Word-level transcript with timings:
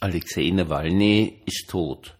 Alexei 0.00 0.50
Nawalny 0.50 1.40
ist 1.46 1.70
tot. 1.70 2.16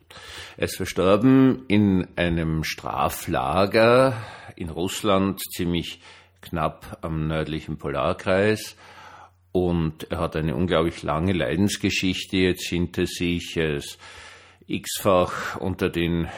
Er 0.56 0.64
ist 0.64 0.76
verstorben 0.76 1.64
in 1.68 2.08
einem 2.16 2.64
Straflager 2.64 4.16
in 4.56 4.70
Russland, 4.70 5.40
ziemlich 5.54 6.00
knapp 6.40 6.98
am 7.02 7.26
nördlichen 7.28 7.76
Polarkreis. 7.76 8.76
Und 9.52 10.10
er 10.10 10.20
hat 10.20 10.36
eine 10.36 10.56
unglaublich 10.56 11.02
lange 11.02 11.32
Leidensgeschichte 11.32 12.38
jetzt 12.38 12.66
hinter 12.68 13.06
sich. 13.06 13.56
Er 13.56 13.76
ist 13.76 13.98
x-fach 14.66 15.56
unter 15.56 15.90
den 15.90 16.28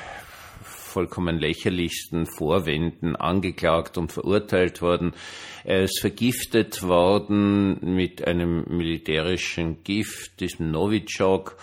vollkommen 0.89 1.39
lächerlichsten 1.39 2.27
Vorwänden 2.27 3.15
angeklagt 3.15 3.99
und 3.99 4.11
verurteilt 4.13 4.83
worden. 4.83 5.13
Er 5.65 5.83
ist 5.83 6.01
vergiftet 6.01 6.83
worden 6.83 7.79
mit 7.95 8.27
einem 8.27 8.65
militärischen 8.69 9.85
Gift, 9.85 10.41
diesem 10.41 10.71
Novichok. 10.71 11.57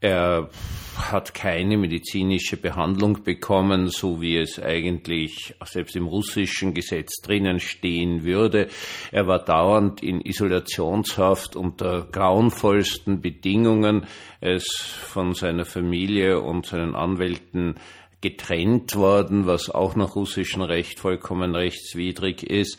Er 0.00 0.48
hat 0.96 1.34
keine 1.34 1.76
medizinische 1.76 2.56
Behandlung 2.56 3.24
bekommen, 3.24 3.88
so 3.88 4.20
wie 4.20 4.36
es 4.36 4.60
eigentlich 4.60 5.56
selbst 5.64 5.96
im 5.96 6.06
russischen 6.06 6.72
Gesetz 6.72 7.20
drinnen 7.20 7.58
stehen 7.58 8.22
würde. 8.22 8.68
Er 9.10 9.26
war 9.26 9.44
dauernd 9.44 10.00
in 10.00 10.20
Isolationshaft 10.20 11.56
unter 11.56 12.06
grauenvollsten 12.12 13.20
Bedingungen. 13.20 14.06
Er 14.40 14.54
ist 14.54 14.82
von 14.82 15.34
seiner 15.34 15.64
Familie 15.64 16.40
und 16.40 16.66
seinen 16.66 16.94
Anwälten 16.94 17.74
getrennt 18.20 18.96
worden, 18.96 19.46
was 19.46 19.70
auch 19.70 19.94
nach 19.94 20.16
russischem 20.16 20.62
Recht 20.62 20.98
vollkommen 21.00 21.54
rechtswidrig 21.54 22.42
ist. 22.42 22.78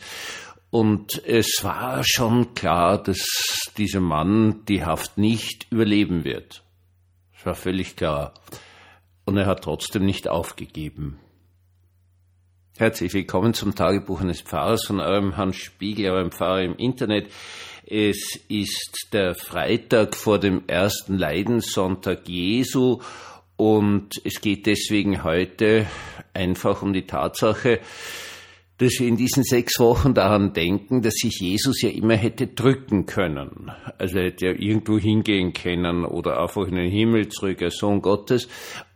Und 0.70 1.24
es 1.24 1.60
war 1.62 2.02
schon 2.04 2.54
klar, 2.54 3.02
dass 3.02 3.70
dieser 3.76 4.00
Mann 4.00 4.64
die 4.66 4.84
Haft 4.84 5.18
nicht 5.18 5.66
überleben 5.70 6.24
wird. 6.24 6.62
Es 7.36 7.44
war 7.44 7.54
völlig 7.54 7.96
klar. 7.96 8.34
Und 9.24 9.36
er 9.36 9.46
hat 9.46 9.64
trotzdem 9.64 10.04
nicht 10.04 10.28
aufgegeben. 10.28 11.18
Herzlich 12.76 13.12
willkommen 13.12 13.52
zum 13.52 13.74
Tagebuch 13.74 14.20
eines 14.20 14.40
Pfarrers 14.40 14.86
von 14.86 15.00
eurem 15.00 15.36
Hans 15.36 15.56
Spiegel, 15.56 16.10
eurem 16.10 16.30
Pfarrer 16.30 16.62
im 16.62 16.76
Internet. 16.76 17.30
Es 17.84 18.38
ist 18.48 19.08
der 19.12 19.34
Freitag 19.34 20.14
vor 20.14 20.38
dem 20.38 20.62
ersten 20.66 21.18
Leidenssonntag 21.18 22.28
Jesu 22.28 23.00
und 23.60 24.22
es 24.24 24.40
geht 24.40 24.64
deswegen 24.64 25.22
heute 25.22 25.86
einfach 26.32 26.80
um 26.80 26.94
die 26.94 27.04
Tatsache, 27.04 27.80
dass 28.78 28.98
wir 28.98 29.06
in 29.06 29.18
diesen 29.18 29.44
sechs 29.44 29.78
Wochen 29.78 30.14
daran 30.14 30.54
denken, 30.54 31.02
dass 31.02 31.12
sich 31.16 31.40
Jesus 31.42 31.82
ja 31.82 31.90
immer 31.90 32.16
hätte 32.16 32.46
drücken 32.46 33.04
können. 33.04 33.70
Also 33.98 34.16
er 34.16 34.24
hätte 34.28 34.46
ja 34.46 34.52
irgendwo 34.52 34.98
hingehen 34.98 35.52
können 35.52 36.06
oder 36.06 36.40
einfach 36.40 36.68
in 36.68 36.76
den 36.76 36.90
Himmel 36.90 37.28
zurück 37.28 37.60
als 37.60 37.76
Sohn 37.76 38.00
Gottes 38.00 38.48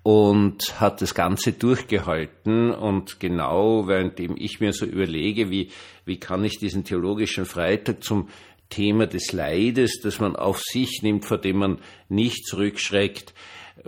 und 0.03 0.81
hat 0.81 1.03
das 1.03 1.15
Ganze 1.15 1.53
durchgehalten. 1.53 2.71
Und 2.71 3.21
genau 3.21 3.87
währenddem 3.87 4.35
ich 4.39 4.61
mir 4.61 4.73
so 4.73 4.87
überlege, 4.87 5.51
wie, 5.51 5.69
wie 6.07 6.19
kann 6.19 6.43
ich 6.43 6.59
diesen 6.59 6.85
theologischen 6.85 7.45
Freitag 7.45 8.03
zum 8.03 8.31
Thema 8.71 9.07
des 9.07 9.31
Leides, 9.33 10.01
das 10.03 10.21
man 10.21 10.37
auf 10.37 10.63
sich 10.63 11.03
nimmt, 11.03 11.27
vor 11.27 11.37
dem 11.37 11.59
man 11.59 11.81
nicht 12.09 12.47
zurückschreckt, 12.47 13.35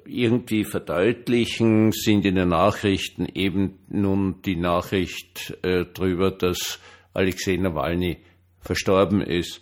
irgendwie 0.05 0.65
verdeutlichen, 0.65 1.93
sind 1.93 2.25
in 2.25 2.35
den 2.35 2.49
Nachrichten 2.49 3.27
eben 3.27 3.79
nun 3.89 4.43
die 4.43 4.57
Nachricht 4.57 5.57
äh, 5.63 5.85
darüber, 5.93 6.31
dass 6.31 6.81
Alexei 7.15 7.57
Nawalny 7.57 8.19
verstorben 8.61 9.23
ist. 9.23 9.61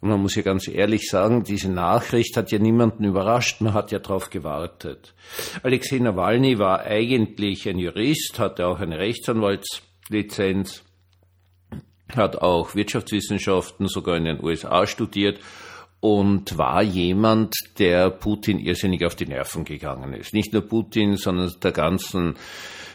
Und 0.00 0.08
man 0.08 0.22
muss 0.22 0.34
ja 0.34 0.42
ganz 0.42 0.66
ehrlich 0.66 1.08
sagen, 1.08 1.44
diese 1.44 1.70
Nachricht 1.70 2.36
hat 2.36 2.50
ja 2.50 2.58
niemanden 2.58 3.04
überrascht, 3.04 3.60
man 3.60 3.74
hat 3.74 3.92
ja 3.92 3.98
darauf 3.98 4.30
gewartet. 4.30 5.14
Alexei 5.62 5.98
Nawalny 5.98 6.58
war 6.58 6.80
eigentlich 6.80 7.68
ein 7.68 7.78
Jurist, 7.78 8.38
hatte 8.38 8.66
auch 8.66 8.80
eine 8.80 8.98
Rechtsanwaltslizenz, 8.98 10.82
hat 12.16 12.36
auch 12.36 12.74
Wirtschaftswissenschaften 12.74 13.88
sogar 13.88 14.16
in 14.16 14.24
den 14.24 14.42
USA 14.42 14.86
studiert 14.86 15.38
und 16.00 16.56
war 16.56 16.82
jemand, 16.82 17.54
der 17.78 18.10
Putin 18.10 18.58
irrsinnig 18.58 19.04
auf 19.04 19.14
die 19.14 19.26
Nerven 19.26 19.64
gegangen 19.64 20.14
ist. 20.14 20.32
Nicht 20.32 20.52
nur 20.52 20.62
Putin, 20.62 21.16
sondern 21.16 21.52
der 21.62 21.72
ganzen 21.72 22.36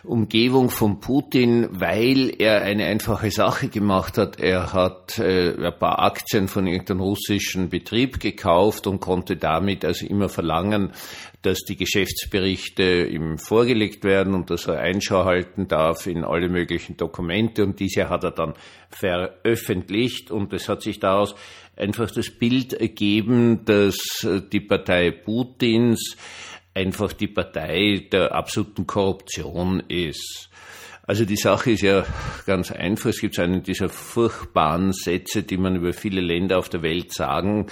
Umgebung 0.06 0.70
von 0.70 1.00
Putin, 1.00 1.68
weil 1.72 2.34
er 2.40 2.62
eine 2.62 2.86
einfache 2.86 3.32
Sache 3.32 3.70
gemacht 3.70 4.18
hat. 4.18 4.40
Er 4.40 4.74
hat 4.74 5.18
äh, 5.20 5.56
ein 5.56 5.80
paar 5.80 6.00
Aktien 6.00 6.48
von 6.48 6.68
irgendeinem 6.68 7.02
russischen 7.02 7.70
Betrieb 7.70 8.20
gekauft 8.20 8.88
und 8.88 9.00
konnte 9.00 9.36
damit 9.36 9.84
also 9.84 10.06
immer 10.06 10.30
verlangen, 10.30 10.92
dass 11.42 11.60
die 11.60 11.76
Geschäftsberichte 11.76 13.06
ihm 13.06 13.38
vorgelegt 13.38 14.04
werden 14.04 14.34
und 14.34 14.50
dass 14.50 14.68
er 14.68 14.80
Einschau 14.80 15.26
halten 15.26 15.68
darf 15.68 16.08
in 16.08 16.24
alle 16.24 16.50
möglichen 16.50 16.98
Dokumente. 16.98 17.64
Und 17.64 17.80
diese 17.80 18.10
hat 18.10 18.24
er 18.24 18.32
dann 18.32 18.54
veröffentlicht 18.90 20.32
und 20.32 20.54
es 20.54 20.70
hat 20.70 20.82
sich 20.82 21.00
daraus 21.00 21.36
einfach 21.78 22.12
das 22.12 22.30
Bild 22.30 22.74
ergeben, 22.74 23.66
dass 23.66 23.98
die 24.52 24.62
Partei 24.62 25.12
Putins 25.12 26.16
einfach 26.74 27.14
die 27.14 27.28
Partei 27.28 28.08
der 28.12 28.34
absoluten 28.34 28.86
Korruption 28.86 29.82
ist. 29.88 30.50
Also 31.08 31.24
die 31.24 31.38
Sache 31.38 31.72
ist 31.72 31.82
ja 31.82 32.04
ganz 32.46 32.72
einfach. 32.72 33.12
Es 33.12 33.22
gibt 33.22 33.38
einen 33.38 33.62
dieser 33.62 33.90
furchtbaren 33.90 34.92
Sätze, 34.92 35.44
die 35.44 35.58
man 35.58 35.76
über 35.76 35.94
viele 35.94 36.22
Länder 36.22 36.58
auf 36.58 36.70
der 36.70 36.82
Welt 36.82 37.14
sagen 37.14 37.68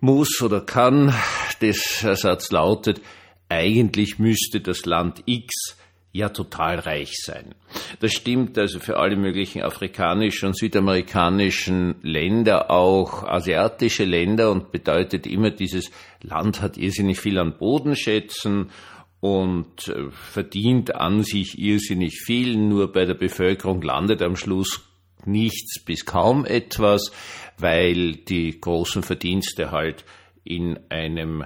muss 0.00 0.42
oder 0.42 0.60
kann. 0.60 1.14
Der 1.62 1.72
Satz 1.72 2.50
lautet, 2.50 3.00
eigentlich 3.48 4.18
müsste 4.18 4.60
das 4.60 4.84
Land 4.84 5.22
X 5.24 5.78
ja 6.14 6.28
total 6.28 6.78
reich 6.78 7.16
sein. 7.16 7.56
Das 7.98 8.12
stimmt 8.12 8.56
also 8.56 8.78
für 8.78 8.98
alle 8.98 9.16
möglichen 9.16 9.62
afrikanischen 9.62 10.46
und 10.46 10.56
südamerikanischen 10.56 11.96
Länder, 12.02 12.70
auch 12.70 13.24
asiatische 13.24 14.04
Länder 14.04 14.52
und 14.52 14.70
bedeutet 14.70 15.26
immer, 15.26 15.50
dieses 15.50 15.90
Land 16.22 16.62
hat 16.62 16.78
irrsinnig 16.78 17.18
viel 17.18 17.36
an 17.36 17.58
Bodenschätzen 17.58 18.70
und 19.18 19.88
äh, 19.88 20.10
verdient 20.12 20.94
an 20.94 21.24
sich 21.24 21.58
irrsinnig 21.58 22.20
viel, 22.24 22.56
nur 22.56 22.92
bei 22.92 23.06
der 23.06 23.14
Bevölkerung 23.14 23.82
landet 23.82 24.22
am 24.22 24.36
Schluss 24.36 24.88
nichts 25.26 25.82
bis 25.84 26.06
kaum 26.06 26.44
etwas, 26.44 27.10
weil 27.58 28.12
die 28.12 28.60
großen 28.60 29.02
Verdienste 29.02 29.72
halt 29.72 30.04
in 30.44 30.78
einem 30.90 31.44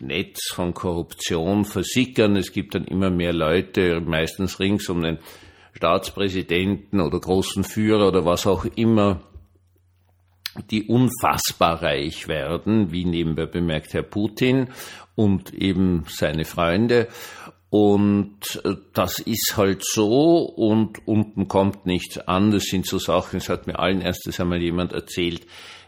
Netz 0.00 0.52
von 0.52 0.74
Korruption 0.74 1.64
versickern. 1.64 2.36
Es 2.36 2.52
gibt 2.52 2.74
dann 2.74 2.84
immer 2.84 3.10
mehr 3.10 3.32
Leute, 3.32 4.00
meistens 4.00 4.60
rings 4.60 4.88
um 4.88 5.02
den 5.02 5.18
Staatspräsidenten 5.74 7.00
oder 7.00 7.18
großen 7.18 7.64
Führer 7.64 8.08
oder 8.08 8.24
was 8.24 8.46
auch 8.46 8.64
immer, 8.64 9.22
die 10.70 10.84
unfassbar 10.84 11.82
reich 11.82 12.28
werden, 12.28 12.92
wie 12.92 13.04
nebenbei 13.04 13.46
bemerkt 13.46 13.94
Herr 13.94 14.02
Putin 14.02 14.68
und 15.14 15.52
eben 15.54 16.04
seine 16.08 16.44
Freunde. 16.44 17.08
Und 17.70 18.60
äh, 18.64 18.74
das 18.92 19.18
ist 19.18 19.54
halt 19.56 19.82
so 19.82 20.40
und 20.40 21.06
unten 21.08 21.48
kommt 21.48 21.86
nichts 21.86 22.18
an. 22.18 22.50
Das 22.50 22.64
sind 22.64 22.86
so 22.86 22.98
Sachen, 22.98 23.38
es 23.38 23.48
hat 23.48 23.66
mir 23.66 23.78
allen 23.78 24.02
erstes 24.02 24.38
einmal 24.40 24.60
jemand 24.60 24.92
erzählt, 24.92 25.46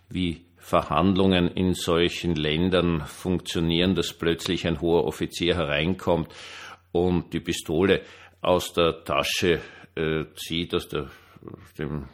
wie 0.09 0.47
Verhandlungen 0.65 1.49
in 1.49 1.75
solchen 1.75 2.37
Ländern 2.37 3.03
funktionieren, 3.03 3.95
dass 3.95 4.15
plötzlich 4.15 4.67
ein 4.67 4.81
hoher 4.81 5.05
Offizier 5.05 5.57
hereinkommt 5.57 6.29
und 6.91 7.35
die 7.35 7.41
Pistole 7.41 8.01
aus 8.41 8.73
der 8.73 9.05
Tasche 9.05 9.61
äh, 9.95 10.25
zieht, 10.35 10.75
aus 10.75 10.89
der 10.89 11.11
dem 11.79 12.05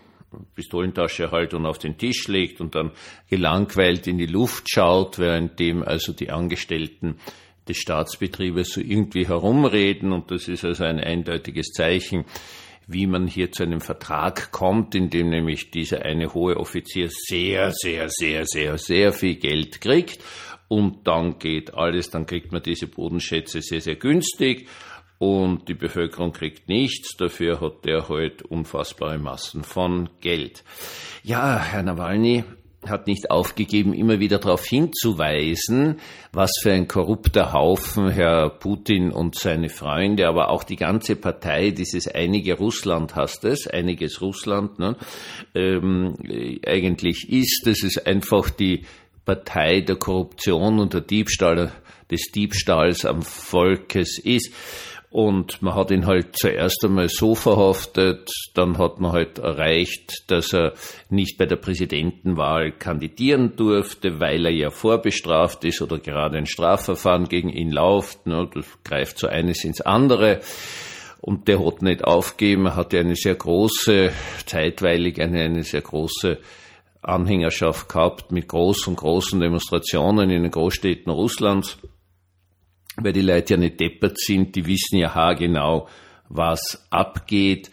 Pistolentasche 0.56 1.30
halt 1.30 1.54
und 1.54 1.64
auf 1.64 1.78
den 1.78 1.96
Tisch 1.96 2.26
legt 2.26 2.60
und 2.60 2.74
dann 2.74 2.90
gelangweilt 3.28 4.08
in 4.08 4.18
die 4.18 4.26
Luft 4.26 4.68
schaut, 4.68 5.20
währenddem 5.20 5.84
also 5.84 6.12
die 6.12 6.30
Angestellten 6.30 7.18
des 7.68 7.76
Staatsbetriebes 7.78 8.72
so 8.72 8.80
irgendwie 8.80 9.28
herumreden. 9.28 10.12
Und 10.12 10.32
das 10.32 10.48
ist 10.48 10.64
also 10.64 10.84
ein 10.84 10.98
eindeutiges 10.98 11.68
Zeichen, 11.68 12.24
wie 12.92 13.06
man 13.06 13.26
hier 13.26 13.52
zu 13.52 13.62
einem 13.62 13.80
Vertrag 13.80 14.52
kommt, 14.52 14.94
in 14.94 15.10
dem 15.10 15.30
nämlich 15.30 15.70
dieser 15.70 16.02
eine 16.02 16.34
hohe 16.34 16.56
Offizier 16.56 17.08
sehr, 17.10 17.72
sehr, 17.72 18.08
sehr, 18.08 18.46
sehr, 18.46 18.78
sehr 18.78 19.12
viel 19.12 19.36
Geld 19.36 19.80
kriegt 19.80 20.20
und 20.68 21.06
dann 21.06 21.38
geht 21.38 21.74
alles, 21.74 22.10
dann 22.10 22.26
kriegt 22.26 22.52
man 22.52 22.62
diese 22.62 22.86
Bodenschätze 22.86 23.60
sehr, 23.60 23.80
sehr 23.80 23.96
günstig 23.96 24.68
und 25.18 25.68
die 25.68 25.74
Bevölkerung 25.74 26.32
kriegt 26.32 26.68
nichts, 26.68 27.16
dafür 27.16 27.60
hat 27.60 27.84
der 27.84 28.08
halt 28.08 28.42
unfassbare 28.42 29.18
Massen 29.18 29.64
von 29.64 30.08
Geld. 30.20 30.64
Ja, 31.22 31.58
Herr 31.58 31.82
Nawalny, 31.82 32.44
hat 32.88 33.06
nicht 33.06 33.30
aufgegeben, 33.30 33.92
immer 33.92 34.20
wieder 34.20 34.38
darauf 34.38 34.64
hinzuweisen, 34.64 36.00
was 36.32 36.50
für 36.62 36.72
ein 36.72 36.88
korrupter 36.88 37.52
Haufen 37.52 38.10
Herr 38.10 38.48
Putin 38.48 39.10
und 39.12 39.34
seine 39.34 39.68
Freunde, 39.68 40.26
aber 40.26 40.48
auch 40.48 40.64
die 40.64 40.76
ganze 40.76 41.16
Partei, 41.16 41.70
dieses 41.70 42.08
einige 42.08 42.56
Russland 42.56 43.16
hast 43.16 43.44
es, 43.44 43.66
einiges 43.66 44.22
Russland, 44.22 44.78
ne, 44.78 44.96
ähm, 45.54 46.16
eigentlich 46.66 47.28
ist. 47.30 47.62
Das 47.66 47.82
ist 47.82 48.06
einfach 48.06 48.48
die 48.48 48.86
Partei 49.26 49.82
der 49.82 49.96
Korruption 49.96 50.78
und 50.78 50.94
der 50.94 51.02
Diebstahl, 51.02 51.72
des 52.10 52.32
Diebstahls 52.32 53.04
am 53.04 53.22
Volkes 53.22 54.18
ist. 54.18 54.52
Und 55.10 55.60
man 55.60 55.74
hat 55.74 55.90
ihn 55.90 56.06
halt 56.06 56.36
zuerst 56.36 56.84
einmal 56.84 57.08
so 57.08 57.34
verhaftet, 57.34 58.30
dann 58.54 58.78
hat 58.78 59.00
man 59.00 59.10
halt 59.10 59.38
erreicht, 59.38 60.30
dass 60.30 60.54
er 60.54 60.74
nicht 61.08 61.36
bei 61.36 61.46
der 61.46 61.56
Präsidentenwahl 61.56 62.70
kandidieren 62.70 63.56
durfte, 63.56 64.20
weil 64.20 64.46
er 64.46 64.52
ja 64.52 64.70
vorbestraft 64.70 65.64
ist 65.64 65.82
oder 65.82 65.98
gerade 65.98 66.38
ein 66.38 66.46
Strafverfahren 66.46 67.28
gegen 67.28 67.48
ihn 67.48 67.72
läuft. 67.72 68.24
Ne, 68.28 68.48
das 68.54 68.66
greift 68.84 69.18
so 69.18 69.26
eines 69.26 69.64
ins 69.64 69.80
andere. 69.80 70.42
Und 71.20 71.48
der 71.48 71.64
hat 71.66 71.82
nicht 71.82 72.04
aufgeben. 72.04 72.66
Er 72.66 72.76
hatte 72.76 73.00
eine 73.00 73.16
sehr 73.16 73.34
große, 73.34 74.12
zeitweilig 74.46 75.20
eine, 75.20 75.40
eine 75.40 75.64
sehr 75.64 75.82
große 75.82 76.38
Anhängerschaft 77.02 77.88
gehabt 77.88 78.30
mit 78.30 78.46
großen, 78.46 78.94
großen 78.94 79.40
Demonstrationen 79.40 80.30
in 80.30 80.44
den 80.44 80.52
Großstädten 80.52 81.10
Russlands 81.10 81.78
weil 83.02 83.12
die 83.12 83.22
Leute 83.22 83.54
ja 83.54 83.60
nicht 83.60 83.80
deppert 83.80 84.18
sind, 84.18 84.54
die 84.54 84.66
wissen 84.66 84.98
ja 84.98 85.14
haargenau, 85.14 85.88
was 86.28 86.86
abgeht. 86.90 87.70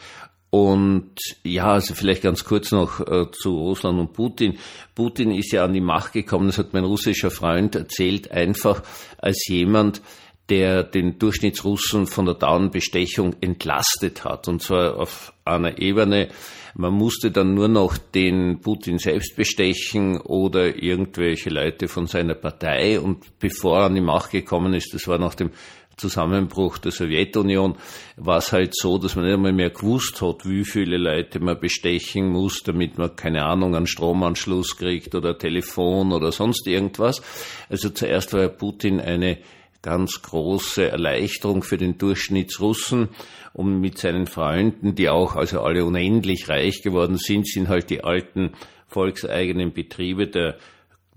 Und 0.50 1.15
ja, 1.44 1.74
also 1.74 1.94
vielleicht 1.94 2.24
ganz 2.24 2.45
kurz 2.45 2.71
noch 2.71 3.01
äh, 3.01 3.29
zu 3.31 3.57
Russland 3.57 4.00
und 4.00 4.13
Putin. 4.13 4.57
Putin 4.95 5.31
ist 5.31 5.51
ja 5.51 5.65
an 5.65 5.74
die 5.74 5.81
Macht 5.81 6.13
gekommen, 6.13 6.47
das 6.47 6.57
hat 6.57 6.74
mein 6.74 6.85
russischer 6.85 7.31
Freund 7.31 7.75
erzählt, 7.75 8.31
einfach 8.31 8.81
als 9.18 9.45
jemand, 9.47 10.01
der 10.50 10.83
den 10.83 11.19
Durchschnittsrussen 11.19 12.07
von 12.07 12.25
der 12.25 12.35
Dauernbestechung 12.35 13.35
entlastet 13.41 14.24
hat. 14.24 14.47
Und 14.47 14.62
zwar 14.62 14.97
auf 14.97 15.33
einer 15.44 15.79
Ebene, 15.79 16.29
man 16.77 16.94
musste 16.94 17.31
dann 17.31 17.56
nur 17.56 17.68
noch 17.68 17.97
den 17.97 18.59
Putin 18.62 19.00
selbst 19.00 19.35
bestechen 19.35 20.21
oder 20.21 20.81
irgendwelche 20.81 21.50
Leute 21.50 21.88
von 21.88 22.06
seiner 22.06 22.35
Partei. 22.35 23.00
Und 23.00 23.39
bevor 23.39 23.79
er 23.79 23.85
an 23.85 23.95
die 23.95 24.01
Macht 24.01 24.29
gekommen 24.29 24.75
ist, 24.75 24.94
das 24.94 25.07
war 25.07 25.18
nach 25.18 25.33
dem 25.33 25.50
Zusammenbruch 25.97 26.77
der 26.77 26.91
Sowjetunion, 26.91 27.75
war 28.18 28.38
es 28.38 28.51
halt 28.51 28.75
so, 28.75 29.00
dass 29.00 29.15
man 29.15 29.25
nicht 29.25 29.33
einmal 29.33 29.53
mehr 29.53 29.71
gewusst 29.71 30.21
hat, 30.21 30.47
wie 30.47 30.63
viele 30.63 30.97
Leute 30.97 31.39
man 31.39 31.59
bestechen 31.59 32.27
muss, 32.27 32.62
damit 32.62 33.00
man, 33.00 33.15
keine 33.15 33.45
Ahnung, 33.45 33.75
einen 33.75 33.88
Stromanschluss 33.88 34.77
kriegt 34.77 35.15
oder 35.15 35.35
Telefon 35.35 36.13
oder 36.13 36.31
sonst 36.31 36.68
irgendwas. 36.68 37.24
Also 37.69 37.89
zuerst 37.89 38.33
war 38.33 38.50
Putin 38.50 39.01
eine 39.01 39.39
ganz 39.81 40.21
große 40.21 40.89
Erleichterung 40.89 41.63
für 41.63 41.77
den 41.77 41.97
Durchschnittsrussen. 41.97 43.09
Und 43.53 43.79
mit 43.79 43.97
seinen 43.97 44.27
Freunden, 44.27 44.95
die 44.95 45.09
auch 45.09 45.35
also 45.35 45.62
alle 45.62 45.85
unendlich 45.85 46.50
reich 46.50 46.81
geworden 46.81 47.18
sind, 47.18 47.47
sind 47.47 47.69
halt 47.69 47.89
die 47.89 48.03
alten 48.03 48.51
volkseigenen 48.88 49.74
Betriebe 49.74 50.27
der 50.27 50.57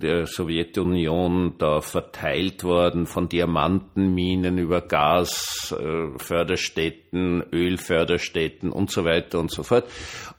der 0.01 0.27
Sowjetunion 0.27 1.55
da 1.59 1.81
verteilt 1.81 2.65
worden, 2.65 3.07
von 3.07 3.29
Diamantenminen 3.29 4.59
über 4.59 4.81
Gasförderstätten, 4.81 7.45
Ölförderstätten 7.53 8.73
und 8.73 8.91
so 8.91 9.05
weiter 9.05 9.39
und 9.39 9.53
so 9.53 9.63
fort. 9.63 9.85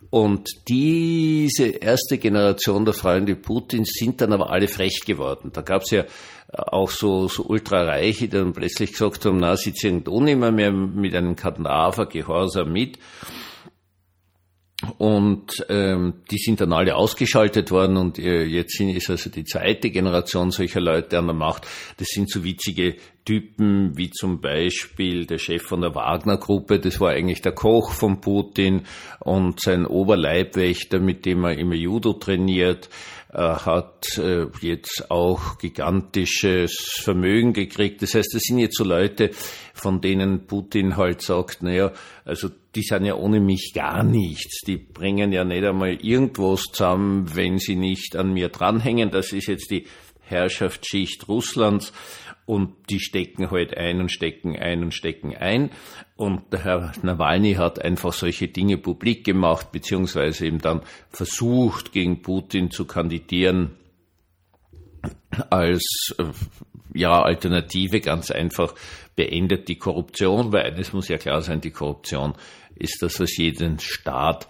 Und 0.09 0.49
diese 0.67 1.67
erste 1.67 2.17
Generation 2.17 2.83
der 2.83 2.93
Freunde 2.93 3.37
Putins 3.37 3.93
sind 3.93 4.19
dann 4.19 4.33
aber 4.33 4.49
alle 4.49 4.67
frech 4.67 5.03
geworden. 5.05 5.51
Da 5.53 5.61
gab 5.61 5.83
es 5.83 5.91
ja 5.91 6.03
auch 6.51 6.89
so, 6.89 7.29
so 7.29 7.43
ultrareiche, 7.43 8.27
die 8.27 8.37
dann 8.37 8.51
plötzlich 8.51 8.91
gesagt 8.91 9.23
haben, 9.25 9.37
na, 9.37 9.55
sie 9.55 9.73
ziehen 9.73 10.03
doch 10.03 10.19
nicht 10.19 10.37
mehr, 10.37 10.51
mehr 10.51 10.73
mit 10.73 11.15
einem 11.15 11.37
Kadaver 11.37 12.07
Gehorsam 12.07 12.73
mit. 12.73 12.99
Und 14.97 15.63
ähm, 15.69 16.13
die 16.31 16.37
sind 16.37 16.59
dann 16.59 16.73
alle 16.73 16.95
ausgeschaltet 16.95 17.69
worden 17.69 17.97
und 17.97 18.17
äh, 18.17 18.43
jetzt 18.43 18.77
sind, 18.77 18.89
ist 18.89 19.09
also 19.11 19.29
die 19.29 19.43
zweite 19.43 19.91
Generation 19.91 20.49
solcher 20.49 20.81
Leute 20.81 21.19
an 21.19 21.27
der 21.27 21.35
Macht. 21.35 21.67
Das 21.97 22.07
sind 22.07 22.31
so 22.31 22.43
witzige 22.43 22.95
Typen 23.23 23.95
wie 23.95 24.09
zum 24.09 24.41
Beispiel 24.41 25.27
der 25.27 25.37
Chef 25.37 25.61
von 25.61 25.81
der 25.81 25.93
Wagner-Gruppe, 25.93 26.79
das 26.79 26.99
war 26.99 27.11
eigentlich 27.11 27.41
der 27.41 27.51
Koch 27.51 27.91
von 27.91 28.19
Putin 28.19 28.87
und 29.19 29.61
sein 29.61 29.85
Oberleibwächter, 29.85 30.99
mit 30.99 31.25
dem 31.27 31.43
er 31.43 31.57
immer 31.57 31.75
Judo 31.75 32.13
trainiert 32.13 32.89
hat 33.39 34.17
äh, 34.17 34.47
jetzt 34.61 35.09
auch 35.09 35.57
gigantisches 35.57 36.99
Vermögen 37.01 37.53
gekriegt. 37.53 38.01
Das 38.01 38.13
heißt, 38.13 38.33
das 38.33 38.41
sind 38.43 38.59
jetzt 38.59 38.77
so 38.77 38.83
Leute, 38.83 39.31
von 39.73 40.01
denen 40.01 40.47
Putin 40.47 40.97
halt 40.97 41.21
sagt, 41.21 41.63
naja, 41.63 41.91
also 42.25 42.49
die 42.75 42.83
sind 42.83 43.05
ja 43.05 43.15
ohne 43.15 43.39
mich 43.39 43.71
gar 43.73 44.03
nichts. 44.03 44.61
Die 44.67 44.77
bringen 44.77 45.31
ja 45.31 45.43
nicht 45.43 45.63
einmal 45.63 45.95
irgendwas 46.03 46.63
zusammen, 46.71 47.35
wenn 47.35 47.57
sie 47.57 47.75
nicht 47.75 48.15
an 48.15 48.33
mir 48.33 48.49
dranhängen. 48.49 49.11
Das 49.11 49.31
ist 49.31 49.47
jetzt 49.47 49.71
die 49.71 49.85
Herrschaftsschicht 50.21 51.27
Russlands 51.27 51.93
und 52.45 52.73
die 52.89 52.99
stecken 52.99 53.51
halt 53.51 53.77
ein 53.77 53.99
und 54.01 54.11
stecken 54.11 54.57
ein 54.57 54.83
und 54.83 54.93
stecken 54.93 55.35
ein. 55.35 55.69
Und 56.15 56.51
der 56.51 56.63
Herr 56.63 56.91
Nawalny 57.01 57.53
hat 57.53 57.79
einfach 57.79 58.13
solche 58.13 58.47
Dinge 58.47 58.77
publik 58.77 59.23
gemacht, 59.23 59.71
beziehungsweise 59.71 60.45
eben 60.45 60.59
dann 60.59 60.81
versucht, 61.09 61.91
gegen 61.91 62.21
Putin 62.21 62.71
zu 62.71 62.85
kandidieren 62.85 63.71
als 65.49 66.13
äh, 66.17 66.25
ja, 66.93 67.21
Alternative 67.21 68.01
ganz 68.01 68.31
einfach 68.31 68.75
beendet 69.15 69.67
die 69.67 69.77
Korruption, 69.77 70.51
weil 70.51 70.65
eines 70.65 70.93
muss 70.93 71.07
ja 71.07 71.17
klar 71.17 71.41
sein, 71.41 71.61
die 71.61 71.71
Korruption 71.71 72.33
ist 72.75 73.01
das, 73.01 73.19
was 73.19 73.37
jeden 73.37 73.79
Staat 73.79 74.47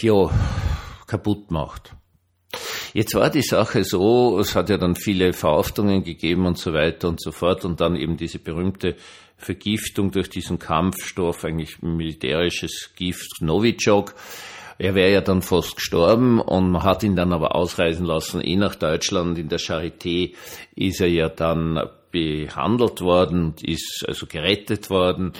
ja, 0.00 0.30
kaputt 1.06 1.50
macht. 1.50 1.94
Jetzt 2.94 3.16
war 3.16 3.28
die 3.28 3.42
Sache 3.42 3.82
so, 3.82 4.38
es 4.38 4.54
hat 4.54 4.70
ja 4.70 4.78
dann 4.78 4.94
viele 4.94 5.32
Verhaftungen 5.32 6.04
gegeben 6.04 6.46
und 6.46 6.58
so 6.58 6.72
weiter 6.72 7.08
und 7.08 7.20
so 7.20 7.32
fort 7.32 7.64
und 7.64 7.80
dann 7.80 7.96
eben 7.96 8.16
diese 8.16 8.38
berühmte 8.38 8.94
Vergiftung 9.36 10.12
durch 10.12 10.30
diesen 10.30 10.60
Kampfstoff, 10.60 11.44
eigentlich 11.44 11.82
militärisches 11.82 12.92
Gift 12.94 13.40
Novichok. 13.40 14.14
Er 14.78 14.94
wäre 14.94 15.12
ja 15.12 15.20
dann 15.22 15.42
fast 15.42 15.74
gestorben 15.74 16.40
und 16.40 16.70
man 16.70 16.84
hat 16.84 17.02
ihn 17.02 17.16
dann 17.16 17.32
aber 17.32 17.56
ausreisen 17.56 18.06
lassen, 18.06 18.40
eh 18.40 18.54
nach 18.54 18.76
Deutschland. 18.76 19.38
In 19.38 19.48
der 19.48 19.58
Charité 19.58 20.32
ist 20.76 21.00
er 21.00 21.08
ja 21.08 21.28
dann 21.28 21.80
behandelt 22.12 23.00
worden, 23.00 23.54
ist 23.60 24.04
also 24.06 24.26
gerettet 24.26 24.88
worden. 24.88 25.32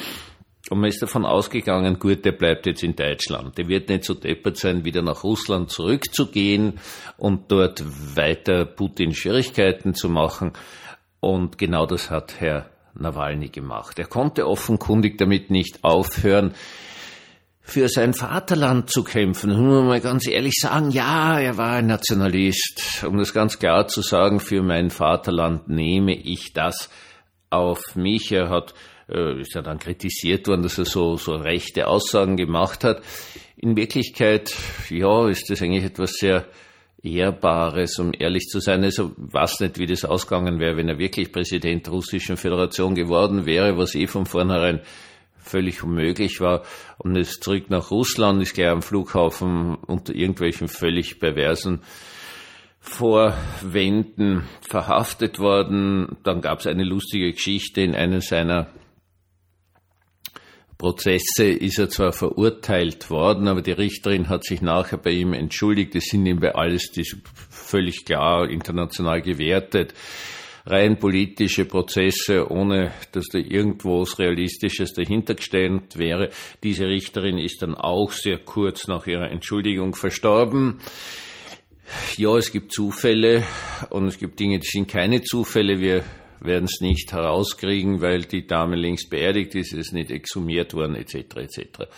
Und 0.71 0.81
man 0.81 0.89
ist 0.89 1.03
davon 1.03 1.27
ausgegangen, 1.27 1.99
gut, 1.99 2.25
der 2.25 2.33
bleibt 2.33 2.67
jetzt 2.67 2.83
in 2.83 2.97
Deutschland. 2.97 3.59
Der 3.59 3.69
wird 3.69 3.91
nicht 3.91 4.05
so 4.05 4.15
deppert 4.15 4.57
sein, 4.57 4.85
wieder 4.85 5.03
nach 5.03 5.23
Russland 5.23 5.71
zurückzugehen 5.71 6.81
und 7.19 7.53
dort 7.53 7.83
weiter 8.17 8.65
Putin 8.65 9.15
Schwierigkeiten 9.15 9.95
zu 9.95 10.09
machen. 10.09 10.53
Und 11.21 11.59
genau 11.59 11.85
das 11.85 12.11
hat 12.11 12.41
Herr 12.41 12.71
Nawalny 12.95 13.49
gemacht. 13.49 13.99
Er 13.99 14.07
konnte 14.07 14.47
offenkundig 14.47 15.19
damit 15.19 15.51
nicht 15.51 15.85
aufhören, 15.85 16.55
für 17.67 17.89
sein 17.89 18.13
Vaterland 18.13 18.91
zu 18.91 19.03
kämpfen. 19.03 19.51
Muss 19.51 19.75
man 19.75 19.87
mal 19.87 20.01
ganz 20.01 20.27
ehrlich 20.27 20.55
sagen, 20.61 20.91
ja, 20.91 21.41
er 21.41 21.57
war 21.57 21.77
ein 21.77 21.87
Nationalist. 21.87 23.05
Um 23.07 23.17
das 23.17 23.33
ganz 23.33 23.59
klar 23.59 23.89
zu 23.89 24.03
sagen, 24.03 24.39
für 24.39 24.63
mein 24.63 24.91
Vaterland 24.91 25.69
nehme 25.69 26.15
ich 26.15 26.53
das 26.53 26.91
auf 27.49 27.97
mich. 27.97 28.31
Er 28.33 28.51
hat 28.51 28.75
äh, 29.09 29.41
ist 29.41 29.55
ja 29.55 29.63
dann 29.63 29.79
kritisiert 29.79 30.47
worden, 30.47 30.63
dass 30.63 30.79
er 30.79 30.85
so, 30.85 31.17
so 31.17 31.35
rechte 31.35 31.87
Aussagen 31.87 32.37
gemacht 32.37 32.85
hat. 32.85 33.03
In 33.57 33.77
Wirklichkeit, 33.77 34.55
ja, 34.91 35.29
ist 35.29 35.51
das 35.51 35.63
eigentlich 35.63 35.85
etwas 35.85 36.13
sehr 36.13 36.47
Ehrbares, 37.03 37.99
um 37.99 38.13
ehrlich 38.19 38.47
zu 38.49 38.61
sein. 38.61 38.83
Also 38.83 39.13
weiß 39.17 39.61
nicht, 39.61 39.79
wie 39.79 39.87
das 39.87 40.07
ausgegangen 40.07 40.59
wäre, 40.59 40.77
wenn 40.79 40.89
er 40.89 40.99
wirklich 40.99 41.33
Präsident 41.33 41.87
der 41.87 41.93
Russischen 41.93 42.39
Föderation 42.39 42.95
geworden 42.95 43.45
wäre, 43.45 43.77
was 43.77 43.95
eh 43.95 44.07
von 44.07 44.25
vornherein 44.25 44.81
völlig 45.37 45.83
unmöglich 45.83 46.41
war. 46.41 46.63
Und 46.97 47.17
jetzt 47.17 47.45
zurück 47.45 47.69
nach 47.69 47.91
Russland, 47.91 48.43
ist 48.43 48.55
gleich 48.55 48.71
am 48.71 48.81
Flughafen 48.81 49.75
unter 49.75 50.15
irgendwelchen 50.15 50.69
völlig 50.69 51.21
perversen 51.21 51.83
Vorwänden 52.81 54.45
verhaftet 54.63 55.39
worden. 55.39 56.17
Dann 56.23 56.41
gab 56.41 56.61
es 56.61 56.67
eine 56.67 56.85
lustige 56.85 57.33
Geschichte 57.33 57.83
in 57.83 57.95
einem 57.95 58.21
seiner 58.21 58.69
Prozesse 60.79 61.45
ist 61.45 61.79
er 61.79 61.89
zwar 61.89 62.13
verurteilt 62.13 63.09
worden, 63.11 63.49
aber 63.49 63.63
die 63.63 63.73
Richterin 63.73 64.29
hat 64.29 64.45
sich 64.45 64.61
nachher 64.61 64.99
bei 64.99 65.11
ihm 65.11 65.33
entschuldigt. 65.33 65.95
Es 65.95 66.07
sind 66.07 66.27
ihm 66.27 66.41
bei 66.41 66.55
alles 66.55 66.91
das 66.95 67.17
völlig 67.51 68.05
klar 68.05 68.49
international 68.49 69.23
gewertet. 69.23 69.95
Rein 70.67 70.99
politische 70.99 71.67
Prozesse, 71.67 72.51
ohne 72.51 72.93
dass 73.13 73.27
da 73.27 73.39
irgendwo 73.39 74.01
was 74.01 74.19
Realistisches 74.19 74.95
dahinter 74.95 75.35
gestellt 75.35 75.99
wäre. 75.99 76.31
Diese 76.63 76.87
Richterin 76.87 77.39
ist 77.39 77.61
dann 77.61 77.75
auch 77.75 78.13
sehr 78.13 78.39
kurz 78.39 78.89
nach 78.89 79.07
ihrer 79.07 79.31
Entschuldigung 79.31 79.95
verstorben. 79.95 80.81
Ja, 82.17 82.37
es 82.39 82.51
gibt 82.51 82.73
Zufälle 82.73 83.45
und 83.91 84.07
es 84.07 84.19
gibt 84.19 84.41
Dinge, 84.41 84.59
die 84.59 84.67
sind 84.67 84.89
keine 84.89 85.23
Zufälle. 85.23 85.81
Wir 85.81 86.03
werden 86.45 86.67
es 86.67 86.81
nicht 86.81 87.13
herauskriegen, 87.13 88.01
weil 88.01 88.23
die 88.23 88.47
Dame 88.47 88.77
längst 88.77 89.11
beerdigt 89.11 89.55
ist, 89.55 89.73
ist 89.73 89.93
nicht 89.93 90.11
exhumiert 90.11 90.75
worden, 90.75 90.95
etc. 90.95 91.37
etc. 91.37 91.89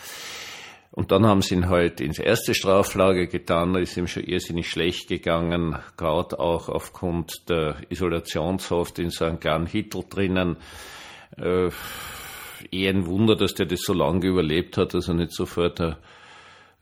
Und 0.91 1.11
dann 1.11 1.27
haben 1.27 1.41
sie 1.41 1.53
ihn 1.53 1.69
halt 1.69 2.01
ins 2.01 2.17
erste 2.17 2.55
Straflager 2.55 3.27
getan, 3.27 3.73
da 3.73 3.79
ist 3.79 3.95
ihm 3.97 4.07
schon 4.07 4.23
irrsinnig 4.23 4.67
schlecht 4.67 5.09
gegangen, 5.09 5.77
gerade 5.95 6.39
auch 6.39 6.69
aufgrund 6.69 7.47
der 7.49 7.77
Isolationshaft 7.89 8.97
in 8.97 9.11
einem 9.19 9.39
kleinen 9.39 9.67
Hittel 9.67 10.03
drinnen. 10.09 10.57
Äh, 11.37 11.69
eher 12.71 12.93
ein 12.93 13.05
Wunder, 13.05 13.35
dass 13.35 13.53
der 13.53 13.67
das 13.67 13.81
so 13.81 13.93
lange 13.93 14.25
überlebt 14.25 14.77
hat, 14.77 14.93
dass 14.93 15.07
er 15.07 15.13
nicht 15.13 15.33
sofort 15.33 15.79
eine 15.79 15.97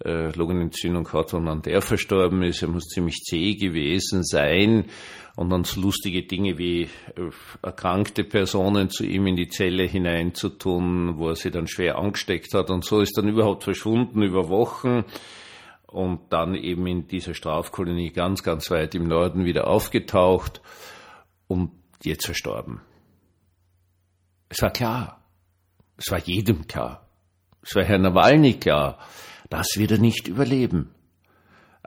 äh, 0.03 0.31
Lungenentzündung 0.31 1.11
hat 1.11 1.33
an 1.33 1.61
der 1.61 1.81
verstorben 1.81 2.43
ist. 2.43 2.61
Er 2.61 2.69
muss 2.69 2.85
ziemlich 2.85 3.17
zäh 3.23 3.55
gewesen 3.55 4.23
sein 4.23 4.85
und 5.35 5.49
dann 5.49 5.63
so 5.65 5.81
lustige 5.81 6.23
Dinge 6.23 6.57
wie 6.57 6.83
äh, 6.83 7.29
erkrankte 7.61 8.23
Personen 8.23 8.89
zu 8.89 9.05
ihm 9.05 9.27
in 9.27 9.35
die 9.35 9.49
Zelle 9.49 9.83
hineinzutun, 9.83 11.17
wo 11.17 11.29
er 11.29 11.35
sie 11.35 11.51
dann 11.51 11.67
schwer 11.67 11.97
angesteckt 11.97 12.53
hat 12.53 12.69
und 12.69 12.85
so 12.85 13.01
ist 13.01 13.17
dann 13.17 13.27
überhaupt 13.27 13.63
verschwunden 13.63 14.21
über 14.21 14.49
Wochen 14.49 15.03
und 15.87 16.31
dann 16.31 16.55
eben 16.55 16.87
in 16.87 17.07
dieser 17.07 17.33
Strafkolonie 17.33 18.11
ganz, 18.11 18.43
ganz 18.43 18.69
weit 18.71 18.95
im 18.95 19.07
Norden 19.07 19.45
wieder 19.45 19.67
aufgetaucht 19.67 20.61
und 21.47 21.71
jetzt 22.03 22.25
verstorben. 22.25 22.81
Es 24.49 24.61
war 24.61 24.71
klar, 24.71 25.21
es 25.97 26.11
war 26.11 26.19
jedem 26.19 26.67
klar, 26.67 27.07
es 27.61 27.75
war 27.75 27.83
Herrn 27.83 28.03
Nawalny 28.03 28.53
klar, 28.53 28.99
das 29.49 29.67
wird 29.75 29.91
er 29.91 29.97
nicht 29.97 30.27
überleben. 30.27 30.94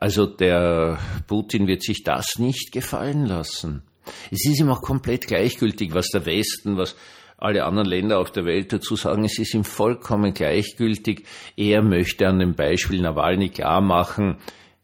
Also 0.01 0.27
der 0.27 0.99
Putin 1.27 1.67
wird 1.67 1.83
sich 1.83 2.05
das 2.05 2.39
nicht 2.39 2.71
gefallen 2.71 3.27
lassen. 3.27 3.83
Es 4.31 4.47
ist 4.47 4.61
ihm 4.61 4.71
auch 4.71 4.81
komplett 4.81 5.27
gleichgültig, 5.27 5.93
was 5.93 6.09
der 6.09 6.25
Westen, 6.25 6.77
was 6.77 6.97
alle 7.37 7.65
anderen 7.65 7.89
Länder 7.89 8.21
auf 8.21 8.31
der 8.31 8.45
Welt 8.45 8.73
dazu 8.73 8.95
sagen. 8.95 9.25
Es 9.25 9.39
ist 9.39 9.55
ihm 9.55 9.65
vollkommen 9.65 10.35
gleichgültig. 10.35 11.25
Er 11.57 11.83
möchte 11.83 12.29
an 12.29 12.39
dem 12.39 12.55
Beispiel 12.55 13.01
Nawalny 13.01 13.49
klar 13.49 13.81
machen, 13.81 14.37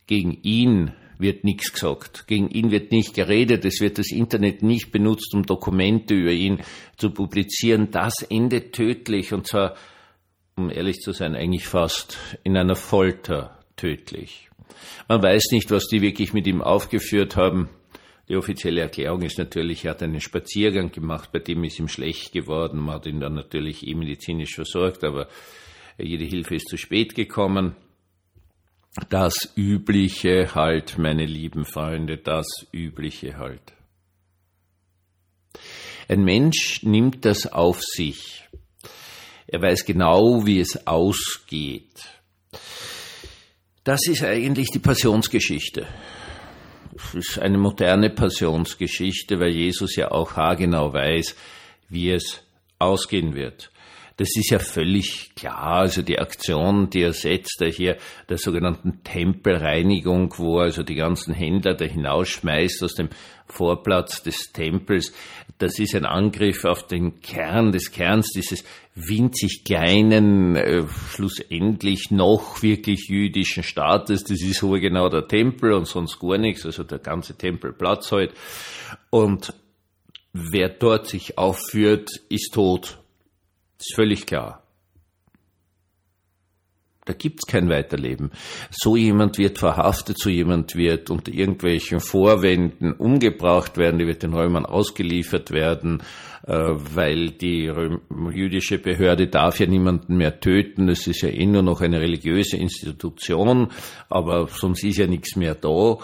gegen 0.06 0.32
ihn 0.42 0.92
wird 1.18 1.44
nichts 1.44 1.72
gesagt. 1.72 2.26
Gegen 2.26 2.48
ihn 2.50 2.72
wird 2.72 2.90
nicht 2.90 3.14
geredet. 3.14 3.64
Es 3.64 3.80
wird 3.80 3.98
das 3.98 4.10
Internet 4.10 4.62
nicht 4.62 4.90
benutzt, 4.90 5.32
um 5.32 5.44
Dokumente 5.44 6.14
über 6.14 6.32
ihn 6.32 6.60
zu 6.96 7.10
publizieren. 7.10 7.92
Das 7.92 8.22
endet 8.28 8.72
tödlich 8.72 9.32
und 9.32 9.46
zwar, 9.46 9.76
um 10.56 10.70
ehrlich 10.70 10.98
zu 10.98 11.12
sein, 11.12 11.36
eigentlich 11.36 11.66
fast 11.68 12.18
in 12.42 12.56
einer 12.56 12.76
Folter 12.76 13.60
tödlich. 13.76 14.50
Man 15.08 15.22
weiß 15.22 15.52
nicht, 15.52 15.70
was 15.70 15.86
die 15.86 16.00
wirklich 16.02 16.32
mit 16.32 16.46
ihm 16.46 16.62
aufgeführt 16.62 17.36
haben. 17.36 17.68
Die 18.28 18.36
offizielle 18.36 18.80
Erklärung 18.80 19.22
ist 19.22 19.38
natürlich, 19.38 19.84
er 19.84 19.92
hat 19.92 20.02
einen 20.02 20.20
Spaziergang 20.20 20.90
gemacht, 20.90 21.30
bei 21.32 21.40
dem 21.40 21.62
ist 21.64 21.78
ihm 21.78 21.88
schlecht 21.88 22.32
geworden. 22.32 22.80
Man 22.80 22.94
hat 22.96 23.06
ihn 23.06 23.20
dann 23.20 23.34
natürlich 23.34 23.86
eh 23.86 23.94
medizinisch 23.94 24.54
versorgt, 24.54 25.04
aber 25.04 25.28
jede 25.98 26.24
Hilfe 26.24 26.54
ist 26.54 26.68
zu 26.68 26.78
spät 26.78 27.14
gekommen. 27.14 27.76
Das 29.10 29.52
Übliche 29.56 30.54
halt, 30.54 30.98
meine 30.98 31.26
lieben 31.26 31.64
Freunde, 31.64 32.16
das 32.16 32.46
Übliche 32.72 33.36
halt. 33.36 33.74
Ein 36.08 36.24
Mensch 36.24 36.82
nimmt 36.82 37.24
das 37.24 37.46
auf 37.46 37.82
sich. 37.82 38.44
Er 39.46 39.62
weiß 39.62 39.84
genau, 39.84 40.46
wie 40.46 40.60
es 40.60 40.86
ausgeht. 40.86 42.08
Das 43.84 44.00
ist 44.08 44.24
eigentlich 44.24 44.68
die 44.70 44.78
Passionsgeschichte. 44.78 45.86
Es 46.96 47.14
ist 47.14 47.38
eine 47.38 47.58
moderne 47.58 48.08
Passionsgeschichte, 48.08 49.38
weil 49.38 49.50
Jesus 49.50 49.96
ja 49.96 50.10
auch 50.10 50.36
haargenau 50.36 50.92
weiß, 50.92 51.36
wie 51.90 52.10
es 52.10 52.42
ausgehen 52.78 53.34
wird. 53.34 53.70
Das 54.16 54.28
ist 54.36 54.50
ja 54.50 54.60
völlig 54.60 55.34
klar. 55.34 55.80
Also 55.80 56.02
die 56.02 56.20
Aktion, 56.20 56.88
die 56.88 57.02
er 57.02 57.12
setzt, 57.12 57.56
da 57.60 57.66
hier 57.66 57.96
der 58.28 58.38
sogenannten 58.38 59.02
Tempelreinigung, 59.02 60.32
wo 60.38 60.60
also 60.60 60.84
die 60.84 60.94
ganzen 60.94 61.34
Händler 61.34 61.74
da 61.74 61.84
hinausschmeißt 61.84 62.84
aus 62.84 62.94
dem 62.94 63.08
Vorplatz 63.46 64.22
des 64.22 64.52
Tempels, 64.52 65.12
das 65.58 65.78
ist 65.78 65.94
ein 65.96 66.04
Angriff 66.04 66.64
auf 66.64 66.86
den 66.86 67.20
Kern 67.20 67.72
des 67.72 67.90
Kerns 67.90 68.30
dieses 68.30 68.64
winzig 68.94 69.64
kleinen, 69.64 70.54
äh, 70.56 70.84
schlussendlich 71.10 72.10
noch 72.10 72.62
wirklich 72.62 73.08
jüdischen 73.08 73.64
Staates. 73.64 74.22
Das 74.22 74.40
ist 74.40 74.60
so 74.60 74.70
genau 74.70 75.08
der 75.08 75.26
Tempel 75.26 75.72
und 75.72 75.86
sonst 75.86 76.20
gar 76.20 76.38
nichts, 76.38 76.64
also 76.64 76.84
der 76.84 76.98
ganze 76.98 77.36
Tempelplatz 77.36 78.12
halt. 78.12 78.32
Und 79.10 79.52
wer 80.32 80.68
dort 80.68 81.08
sich 81.08 81.36
aufführt, 81.36 82.10
ist 82.28 82.54
tot. 82.54 82.98
Ist 83.86 83.94
völlig 83.94 84.24
klar. 84.24 84.62
Da 87.04 87.12
gibt's 87.12 87.46
kein 87.46 87.68
Weiterleben. 87.68 88.30
So 88.70 88.96
jemand 88.96 89.36
wird 89.36 89.58
verhaftet, 89.58 90.18
so 90.18 90.30
jemand 90.30 90.74
wird 90.74 91.10
unter 91.10 91.32
irgendwelchen 91.32 92.00
Vorwänden 92.00 92.94
umgebracht 92.94 93.76
werden, 93.76 93.98
die 93.98 94.06
wird 94.06 94.22
den 94.22 94.32
Römern 94.32 94.64
ausgeliefert 94.64 95.50
werden, 95.50 96.02
äh, 96.46 96.54
weil 96.54 97.32
die 97.32 97.70
jüdische 98.32 98.78
Behörde 98.78 99.26
darf 99.26 99.60
ja 99.60 99.66
niemanden 99.66 100.16
mehr 100.16 100.40
töten. 100.40 100.86
Das 100.86 101.06
ist 101.06 101.20
ja 101.20 101.28
eh 101.28 101.44
nur 101.44 101.62
noch 101.62 101.82
eine 101.82 102.00
religiöse 102.00 102.56
Institution, 102.56 103.68
aber 104.08 104.46
sonst 104.46 104.82
ist 104.82 104.96
ja 104.96 105.06
nichts 105.06 105.36
mehr 105.36 105.54
da. 105.54 105.98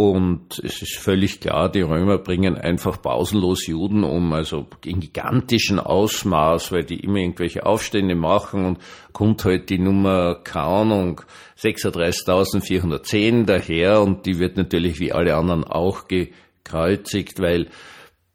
Und 0.00 0.58
es 0.64 0.80
ist 0.80 0.96
völlig 0.96 1.40
klar, 1.40 1.70
die 1.70 1.82
Römer 1.82 2.16
bringen 2.16 2.56
einfach 2.56 3.02
pausenlos 3.02 3.66
Juden 3.66 4.02
um, 4.02 4.32
also 4.32 4.66
in 4.82 4.98
gigantischen 5.00 5.78
Ausmaß, 5.78 6.72
weil 6.72 6.84
die 6.84 7.00
immer 7.00 7.18
irgendwelche 7.18 7.66
Aufstände 7.66 8.14
machen 8.14 8.64
und 8.64 8.78
kommt 9.12 9.44
halt 9.44 9.68
die 9.68 9.78
Nummer, 9.78 10.36
keine 10.36 10.64
Ahnung, 10.64 11.20
36.410 11.58 13.44
daher 13.44 14.00
und 14.00 14.24
die 14.24 14.38
wird 14.38 14.56
natürlich 14.56 15.00
wie 15.00 15.12
alle 15.12 15.36
anderen 15.36 15.64
auch 15.64 16.08
gekreuzigt, 16.08 17.38
weil 17.38 17.66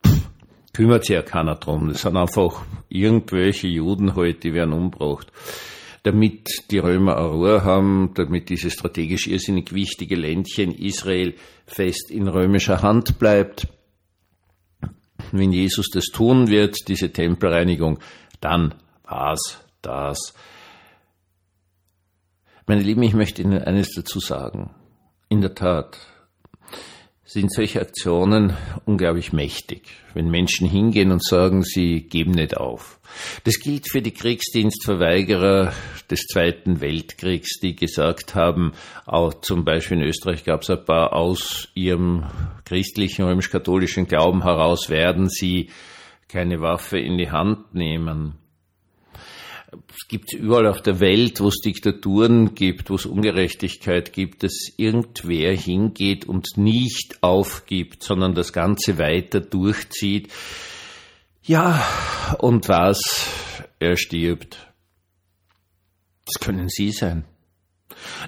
pff, 0.06 0.30
kümmert 0.72 1.06
sich 1.06 1.16
ja 1.16 1.24
keiner 1.24 1.56
drum. 1.56 1.88
Das 1.88 2.04
sind 2.04 2.16
einfach 2.16 2.62
irgendwelche 2.90 3.66
Juden 3.66 4.16
halt, 4.16 4.44
die 4.44 4.54
werden 4.54 4.72
umgebracht 4.72 5.32
damit 6.06 6.48
die 6.70 6.78
Römer 6.78 7.16
Ruhe 7.16 7.64
haben, 7.64 8.12
damit 8.14 8.50
dieses 8.50 8.74
strategisch 8.74 9.26
irrsinnig 9.26 9.74
wichtige 9.74 10.16
Ländchen 10.16 10.72
Israel 10.72 11.34
fest 11.66 12.12
in 12.12 12.28
römischer 12.28 12.84
Hand 12.84 13.18
bleibt. 13.18 13.68
Wenn 15.32 15.52
Jesus 15.52 15.90
das 15.92 16.06
tun 16.06 16.48
wird, 16.48 16.78
diese 16.88 17.12
Tempelreinigung, 17.12 17.98
dann 18.40 18.76
war's 19.04 19.66
das. 19.82 20.36
Meine 22.68 22.84
Lieben, 22.84 23.02
ich 23.02 23.16
möchte 23.16 23.42
Ihnen 23.42 23.64
eines 23.64 23.92
dazu 23.96 24.20
sagen. 24.20 24.76
In 25.30 25.42
der 25.42 25.56
Tat, 25.56 25.98
sind 27.26 27.52
solche 27.52 27.82
Aktionen 27.82 28.56
unglaublich 28.86 29.34
mächtig, 29.34 29.82
wenn 30.14 30.30
Menschen 30.30 30.70
hingehen 30.70 31.12
und 31.12 31.26
sagen, 31.26 31.64
sie 31.64 32.02
geben 32.02 32.32
nicht 32.32 32.56
auf. 32.56 33.00
Das 33.44 33.60
gilt 33.60 33.90
für 33.90 34.04
die 34.04 34.14
Kriegsdienstverweigerer 34.14 35.74
des 36.10 36.28
Zweiten 36.28 36.82
Weltkriegs, 36.82 37.60
die 37.60 37.76
gesagt 37.76 38.36
haben, 38.36 38.74
auch 39.08 39.34
zum 39.42 39.66
Beispiel 39.66 39.98
in 39.98 40.04
Österreich 40.04 40.44
gab 40.44 40.62
es 40.62 40.70
ein 40.70 40.86
paar 40.86 41.14
aus 41.14 41.70
ihrem 41.74 42.26
christlichen, 42.64 43.26
römisch-katholischen 43.26 44.06
Glauben 44.06 44.44
heraus, 44.44 44.90
werden 44.90 45.28
sie 45.28 45.70
keine 46.28 46.62
Waffe 46.62 47.00
in 47.00 47.18
die 47.18 47.32
Hand 47.32 47.74
nehmen 47.74 48.36
es 49.90 50.08
gibt 50.08 50.34
überall 50.34 50.68
auf 50.68 50.82
der 50.82 51.00
Welt, 51.00 51.40
wo 51.42 51.48
es 51.48 51.60
Diktaturen 51.64 52.56
gibt, 52.56 52.90
wo 52.90 52.96
es 52.96 53.06
Ungerechtigkeit 53.06 54.14
gibt, 54.14 54.44
dass 54.44 54.74
irgendwer 54.78 55.56
hingeht 55.56 56.26
und 56.26 56.58
nicht 56.58 57.22
aufgibt, 57.22 58.04
sondern 58.04 58.36
das 58.36 58.54
Ganze 58.54 58.98
weiter 58.98 59.42
durchzieht. 59.42 60.32
Ja, 61.44 61.86
und 62.40 62.68
was? 62.70 63.00
Er 63.80 63.98
stirbt. 63.98 64.68
Das 66.26 66.40
können 66.40 66.70
Sie 66.70 66.92
sein. 66.92 67.26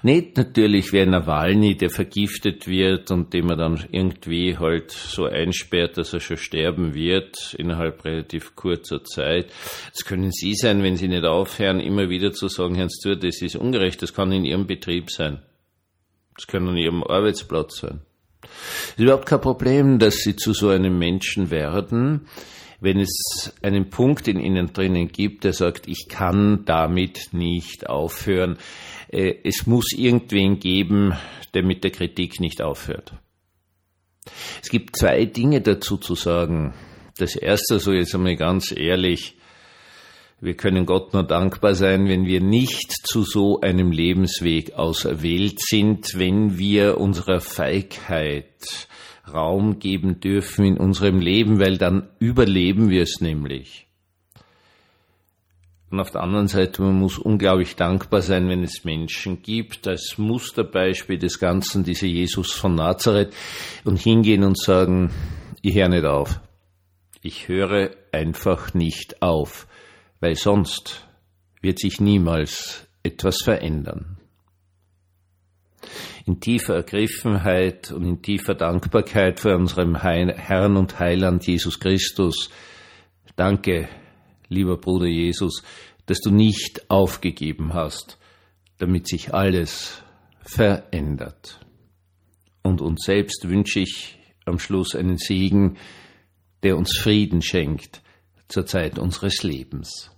Nicht 0.04 0.38
natürlich 0.38 0.94
wer 0.94 1.06
Nawalny, 1.06 1.76
der 1.76 1.90
vergiftet 1.90 2.68
wird 2.68 3.10
und 3.12 3.34
dem 3.34 3.50
er 3.50 3.58
dann 3.58 3.84
irgendwie 3.92 4.58
halt 4.58 4.92
so 4.92 5.26
einsperrt, 5.26 5.98
dass 5.98 6.14
er 6.14 6.20
schon 6.20 6.38
sterben 6.38 6.94
wird 6.94 7.56
innerhalb 7.58 8.06
relativ 8.06 8.56
kurzer 8.56 9.04
Zeit. 9.04 9.48
Das 9.92 10.06
können 10.06 10.32
Sie 10.32 10.54
sein, 10.54 10.84
wenn 10.84 10.96
Sie 10.96 11.08
nicht 11.08 11.26
aufhören, 11.26 11.80
immer 11.80 12.10
wieder 12.10 12.32
zu 12.32 12.48
sagen, 12.48 12.76
Herrn 12.76 12.90
Stewart, 12.90 13.24
das 13.24 13.42
ist 13.42 13.56
ungerecht, 13.56 14.02
das 14.02 14.14
kann 14.14 14.32
in 14.32 14.46
Ihrem 14.46 14.68
Betrieb 14.68 15.10
sein. 15.10 15.42
Das 16.36 16.46
kann 16.46 16.68
an 16.68 16.78
Ihrem 16.78 17.04
Arbeitsplatz 17.04 17.80
sein. 17.80 18.02
Es 18.44 18.92
ist 18.92 19.00
überhaupt 19.00 19.26
kein 19.26 19.42
Problem, 19.42 20.00
dass 20.00 20.18
Sie 20.18 20.36
zu 20.36 20.54
so 20.54 20.70
einem 20.70 20.98
Menschen 21.00 21.50
werden, 21.50 22.28
wenn 22.80 23.00
es 23.00 23.54
einen 23.62 23.90
Punkt 23.90 24.28
in 24.28 24.40
Ihnen 24.40 24.74
drinnen 24.74 25.08
gibt, 25.08 25.44
der 25.44 25.54
sagt, 25.54 25.88
ich 25.88 26.08
kann 26.10 26.64
damit 26.66 27.30
nicht 27.32 27.90
aufhören. 27.90 28.58
Äh, 29.10 29.36
es 29.44 29.66
muss 29.66 29.94
irgendwen 29.94 30.60
geben, 30.60 31.14
der 31.54 31.64
mit 31.64 31.84
der 31.84 31.92
Kritik 31.92 32.40
nicht 32.40 32.62
aufhört. 32.62 33.14
Es 34.62 34.70
gibt 34.70 34.96
zwei 34.96 35.26
Dinge 35.26 35.62
dazu 35.62 35.98
zu 35.98 36.16
sagen. 36.16 36.74
Das 37.18 37.36
erste, 37.36 37.80
so 37.80 37.94
jetzt 37.94 38.14
einmal 38.14 38.36
ganz 38.36 38.72
ehrlich, 38.76 39.38
Wir 40.40 40.54
können 40.54 40.86
Gott 40.86 41.14
nur 41.14 41.24
dankbar 41.24 41.74
sein, 41.74 42.08
wenn 42.08 42.28
wir 42.28 42.42
nicht 42.42 42.94
zu 43.08 43.24
so 43.24 43.60
einem 43.62 43.92
Lebensweg 43.92 44.76
auserwählt 44.76 45.60
sind, 45.60 46.12
wenn 46.14 46.60
wir 46.60 47.00
unserer 47.00 47.40
Feigheit 47.40 48.88
Raum 49.34 49.80
geben 49.80 50.20
dürfen 50.20 50.66
in 50.66 50.78
unserem 50.78 51.20
Leben, 51.20 51.60
weil 51.60 51.78
dann 51.78 52.10
überleben 52.20 52.90
wir 52.90 53.04
es 53.04 53.22
nämlich. 53.22 53.88
Und 55.90 56.00
auf 56.00 56.12
der 56.12 56.22
anderen 56.22 56.48
Seite, 56.48 56.82
man 56.82 57.00
muss 57.00 57.18
unglaublich 57.18 57.76
dankbar 57.76 58.22
sein, 58.22 58.50
wenn 58.50 58.64
es 58.64 58.84
Menschen 58.84 59.42
gibt, 59.42 59.88
als 59.88 60.18
Musterbeispiel 60.18 61.18
des 61.18 61.40
Ganzen, 61.40 61.84
diese 61.84 62.08
Jesus 62.08 62.52
von 62.52 62.76
Nazareth, 62.76 63.34
und 63.86 63.98
hingehen 63.98 64.44
und 64.44 64.60
sagen, 64.60 65.12
ich 65.62 65.76
höre 65.76 65.88
nicht 65.88 66.06
auf. 66.06 66.42
Ich 67.22 67.48
höre 67.48 67.92
einfach 68.12 68.74
nicht 68.74 69.22
auf 69.22 69.68
weil 70.20 70.36
sonst 70.36 71.08
wird 71.62 71.80
sich 71.80 72.00
niemals 72.00 72.88
etwas 73.04 73.42
verändern. 73.44 74.17
In 76.28 76.42
tiefer 76.42 76.76
Ergriffenheit 76.76 77.90
und 77.94 78.04
in 78.04 78.22
tiefer 78.22 78.54
Dankbarkeit 78.54 79.40
für 79.40 79.56
unserem 79.56 79.96
Herrn 79.96 80.76
und 80.76 81.00
Heiland 81.00 81.48
Jesus 81.48 81.80
Christus, 81.80 82.50
danke, 83.38 83.88
lieber 84.50 84.76
Bruder 84.76 85.08
Jesus, 85.08 85.64
dass 86.06 86.20
du 86.20 86.30
nicht 86.30 86.92
aufgegeben 86.92 87.74
hast, 87.74 88.18
damit 88.78 89.08
sich 89.08 89.34
alles 89.34 90.04
verändert. 90.42 91.66
Und 92.62 92.82
uns 92.82 93.06
selbst 93.06 93.48
wünsche 93.48 93.80
ich 93.80 94.20
am 94.44 94.60
Schluss 94.60 94.96
einen 94.96 95.18
Segen, 95.18 95.78
der 96.62 96.76
uns 96.76 96.98
Frieden 96.98 97.42
schenkt 97.42 98.02
zur 98.50 98.66
Zeit 98.66 99.00
unseres 99.00 99.44
Lebens. 99.44 100.12